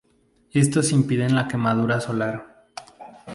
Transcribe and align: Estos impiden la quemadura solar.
Estos 0.51 0.93
impiden 0.93 1.35
la 1.35 1.47
quemadura 1.47 2.01
solar. 2.01 2.65